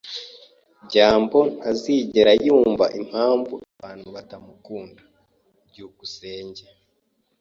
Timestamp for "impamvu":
2.99-3.53